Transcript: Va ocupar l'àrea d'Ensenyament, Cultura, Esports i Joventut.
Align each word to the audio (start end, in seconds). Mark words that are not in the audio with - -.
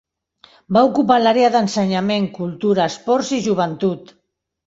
Va 0.77 0.81
ocupar 0.85 1.17
l'àrea 1.23 1.51
d'Ensenyament, 1.55 2.25
Cultura, 2.39 2.87
Esports 2.93 3.31
i 3.37 3.39
Joventut. 3.49 4.13